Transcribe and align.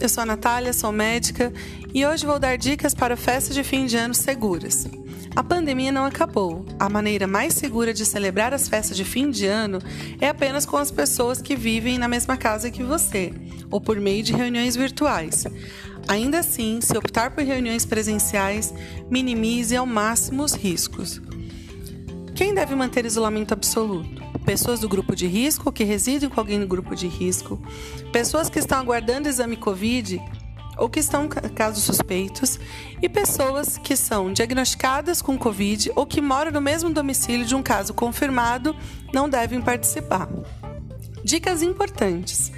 eu 0.00 0.08
sou 0.08 0.22
a 0.22 0.26
Natália, 0.26 0.72
sou 0.72 0.90
médica 0.90 1.52
e 1.94 2.04
hoje 2.04 2.26
vou 2.26 2.38
dar 2.38 2.56
dicas 2.56 2.94
para 2.94 3.16
festas 3.16 3.54
de 3.54 3.62
fim 3.62 3.86
de 3.86 3.96
ano 3.96 4.12
seguras. 4.12 4.88
A 5.36 5.42
pandemia 5.42 5.92
não 5.92 6.04
acabou. 6.04 6.66
A 6.78 6.88
maneira 6.88 7.26
mais 7.26 7.54
segura 7.54 7.94
de 7.94 8.04
celebrar 8.04 8.52
as 8.52 8.68
festas 8.68 8.96
de 8.96 9.04
fim 9.04 9.30
de 9.30 9.46
ano 9.46 9.78
é 10.20 10.28
apenas 10.28 10.66
com 10.66 10.76
as 10.76 10.90
pessoas 10.90 11.40
que 11.40 11.54
vivem 11.54 11.96
na 11.96 12.08
mesma 12.08 12.36
casa 12.36 12.70
que 12.70 12.82
você, 12.82 13.32
ou 13.70 13.80
por 13.80 13.98
meio 14.00 14.22
de 14.22 14.32
reuniões 14.32 14.76
virtuais. 14.76 15.46
Ainda 16.08 16.40
assim, 16.40 16.80
se 16.80 16.98
optar 16.98 17.30
por 17.30 17.44
reuniões 17.44 17.86
presenciais, 17.86 18.74
minimize 19.08 19.76
ao 19.76 19.86
máximo 19.86 20.42
os 20.42 20.54
riscos. 20.54 21.22
Quem 22.34 22.52
deve 22.52 22.74
manter 22.74 23.06
isolamento 23.06 23.54
absoluto? 23.54 24.21
Pessoas 24.44 24.80
do 24.80 24.88
grupo 24.88 25.14
de 25.14 25.26
risco 25.26 25.70
que 25.70 25.84
residem 25.84 26.28
com 26.28 26.40
alguém 26.40 26.58
no 26.58 26.66
grupo 26.66 26.94
de 26.94 27.06
risco, 27.06 27.60
pessoas 28.12 28.50
que 28.50 28.58
estão 28.58 28.78
aguardando 28.78 29.28
exame 29.28 29.56
Covid 29.56 30.20
ou 30.76 30.88
que 30.88 31.00
estão 31.00 31.28
casos 31.28 31.84
suspeitos, 31.84 32.58
e 33.00 33.08
pessoas 33.08 33.76
que 33.78 33.94
são 33.94 34.32
diagnosticadas 34.32 35.20
com 35.20 35.38
Covid 35.38 35.92
ou 35.94 36.06
que 36.06 36.20
moram 36.20 36.50
no 36.50 36.60
mesmo 36.60 36.90
domicílio 36.90 37.44
de 37.44 37.54
um 37.54 37.62
caso 37.62 37.92
confirmado 37.92 38.74
não 39.12 39.28
devem 39.28 39.60
participar. 39.60 40.28
Dicas 41.24 41.62
importantes. 41.62 42.50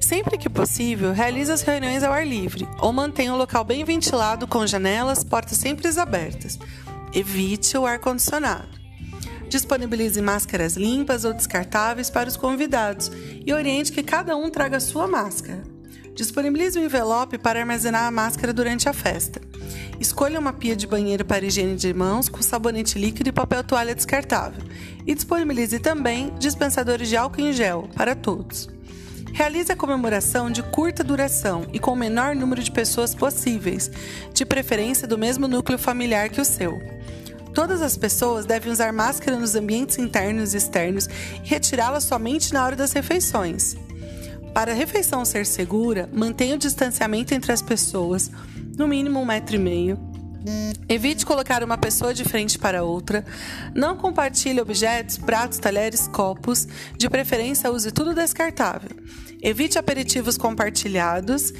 Sempre 0.00 0.38
que 0.38 0.48
possível, 0.48 1.12
realize 1.12 1.50
as 1.50 1.62
reuniões 1.62 2.02
ao 2.02 2.12
ar 2.12 2.26
livre 2.26 2.68
ou 2.80 2.92
mantenha 2.92 3.34
o 3.34 3.36
local 3.36 3.64
bem 3.64 3.84
ventilado 3.84 4.46
com 4.46 4.66
janelas, 4.66 5.24
portas 5.24 5.58
sempre 5.58 5.88
abertas. 5.98 6.58
Evite 7.12 7.76
o 7.76 7.86
ar-condicionado. 7.86 8.85
Disponibilize 9.48 10.20
máscaras 10.20 10.76
limpas 10.76 11.24
ou 11.24 11.32
descartáveis 11.32 12.10
para 12.10 12.28
os 12.28 12.36
convidados 12.36 13.10
e 13.44 13.52
oriente 13.52 13.92
que 13.92 14.02
cada 14.02 14.36
um 14.36 14.50
traga 14.50 14.80
sua 14.80 15.06
máscara. 15.06 15.62
Disponibilize 16.14 16.78
um 16.78 16.84
envelope 16.84 17.36
para 17.38 17.60
armazenar 17.60 18.06
a 18.06 18.10
máscara 18.10 18.52
durante 18.52 18.88
a 18.88 18.92
festa. 18.92 19.40
Escolha 20.00 20.40
uma 20.40 20.52
pia 20.52 20.74
de 20.74 20.86
banheiro 20.86 21.24
para 21.24 21.44
higiene 21.44 21.76
de 21.76 21.92
mãos 21.92 22.28
com 22.28 22.42
sabonete 22.42 22.98
líquido 22.98 23.28
e 23.28 23.32
papel 23.32 23.62
toalha 23.62 23.94
descartável. 23.94 24.62
E 25.06 25.14
disponibilize 25.14 25.78
também 25.78 26.32
dispensadores 26.38 27.08
de 27.08 27.16
álcool 27.16 27.42
em 27.42 27.52
gel 27.52 27.88
para 27.94 28.14
todos. 28.14 28.68
Realize 29.32 29.70
a 29.70 29.76
comemoração 29.76 30.50
de 30.50 30.62
curta 30.62 31.04
duração 31.04 31.66
e 31.70 31.78
com 31.78 31.92
o 31.92 31.96
menor 31.96 32.34
número 32.34 32.62
de 32.62 32.70
pessoas 32.70 33.14
possíveis, 33.14 33.90
de 34.32 34.46
preferência 34.46 35.06
do 35.06 35.18
mesmo 35.18 35.46
núcleo 35.46 35.78
familiar 35.78 36.30
que 36.30 36.40
o 36.40 36.44
seu. 36.44 36.80
Todas 37.56 37.80
as 37.80 37.96
pessoas 37.96 38.44
devem 38.44 38.70
usar 38.70 38.92
máscara 38.92 39.34
nos 39.34 39.54
ambientes 39.54 39.96
internos 39.96 40.52
e 40.52 40.58
externos 40.58 41.08
e 41.42 41.48
retirá-la 41.48 42.02
somente 42.02 42.52
na 42.52 42.62
hora 42.62 42.76
das 42.76 42.92
refeições. 42.92 43.74
Para 44.52 44.72
a 44.72 44.74
refeição 44.74 45.24
ser 45.24 45.46
segura, 45.46 46.06
mantenha 46.12 46.56
o 46.56 46.58
distanciamento 46.58 47.32
entre 47.32 47.50
as 47.50 47.62
pessoas, 47.62 48.30
no 48.76 48.86
mínimo 48.86 49.18
um 49.20 49.24
metro 49.24 49.56
e 49.56 49.58
meio. 49.58 49.98
Evite 50.86 51.24
colocar 51.24 51.64
uma 51.64 51.78
pessoa 51.78 52.12
de 52.12 52.24
frente 52.24 52.58
para 52.58 52.84
outra. 52.84 53.24
Não 53.74 53.96
compartilhe 53.96 54.60
objetos, 54.60 55.16
pratos, 55.16 55.58
talheres, 55.58 56.06
copos. 56.08 56.68
De 56.98 57.08
preferência, 57.08 57.70
use 57.70 57.90
tudo 57.90 58.14
descartável. 58.14 58.90
Evite 59.40 59.78
aperitivos 59.78 60.36
compartilhados 60.36 61.54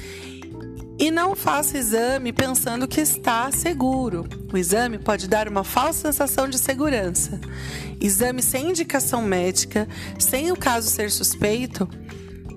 e 0.99 1.11
não 1.11 1.35
faça 1.35 1.77
exame 1.77 2.33
pensando 2.33 2.87
que 2.87 3.01
está 3.01 3.51
seguro. 3.51 4.25
O 4.51 4.57
exame 4.57 4.97
pode 4.97 5.27
dar 5.27 5.47
uma 5.47 5.63
falsa 5.63 6.11
sensação 6.11 6.49
de 6.49 6.57
segurança. 6.57 7.39
Exame 8.01 8.41
sem 8.41 8.69
indicação 8.69 9.21
médica, 9.21 9.87
sem 10.17 10.51
o 10.51 10.55
caso 10.55 10.89
ser 10.89 11.11
suspeito, 11.11 11.87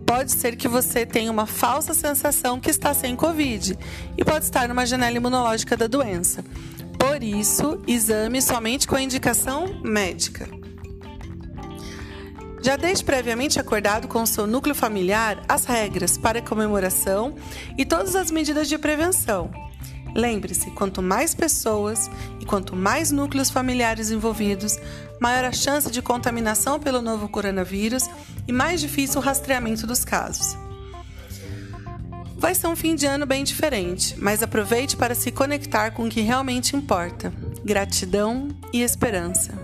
pode 0.06 0.32
ser 0.32 0.56
que 0.56 0.66
você 0.66 1.06
tenha 1.06 1.30
uma 1.30 1.46
falsa 1.46 1.94
sensação 1.94 2.58
que 2.58 2.68
está 2.68 2.92
sem 2.92 3.14
Covid 3.14 3.78
e 4.18 4.24
pode 4.24 4.44
estar 4.44 4.68
numa 4.68 4.84
janela 4.84 5.16
imunológica 5.16 5.76
da 5.76 5.86
doença. 5.86 6.44
Por 6.98 7.22
isso, 7.22 7.80
exame 7.86 8.42
somente 8.42 8.88
com 8.88 8.96
a 8.96 9.02
indicação 9.02 9.80
médica. 9.82 10.59
Já 12.62 12.76
deixe 12.76 13.02
previamente 13.02 13.58
acordado 13.58 14.06
com 14.06 14.24
seu 14.26 14.46
núcleo 14.46 14.74
familiar 14.74 15.42
as 15.48 15.64
regras 15.64 16.18
para 16.18 16.40
a 16.40 16.42
comemoração 16.42 17.34
e 17.76 17.86
todas 17.86 18.14
as 18.14 18.30
medidas 18.30 18.68
de 18.68 18.76
prevenção. 18.76 19.50
Lembre-se, 20.14 20.70
quanto 20.72 21.00
mais 21.00 21.34
pessoas 21.34 22.10
e 22.40 22.44
quanto 22.44 22.76
mais 22.76 23.10
núcleos 23.10 23.48
familiares 23.48 24.10
envolvidos, 24.10 24.78
maior 25.20 25.44
a 25.44 25.52
chance 25.52 25.90
de 25.90 26.02
contaminação 26.02 26.78
pelo 26.78 27.00
novo 27.00 27.28
coronavírus 27.28 28.08
e 28.46 28.52
mais 28.52 28.80
difícil 28.80 29.20
o 29.20 29.24
rastreamento 29.24 29.86
dos 29.86 30.04
casos. 30.04 30.56
Vai 32.36 32.54
ser 32.54 32.66
um 32.66 32.76
fim 32.76 32.94
de 32.94 33.06
ano 33.06 33.26
bem 33.26 33.44
diferente, 33.44 34.16
mas 34.18 34.42
aproveite 34.42 34.96
para 34.96 35.14
se 35.14 35.30
conectar 35.30 35.90
com 35.90 36.06
o 36.06 36.08
que 36.08 36.22
realmente 36.22 36.74
importa: 36.74 37.32
gratidão 37.64 38.48
e 38.72 38.82
esperança. 38.82 39.59